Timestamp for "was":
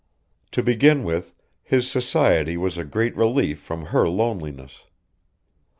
2.57-2.75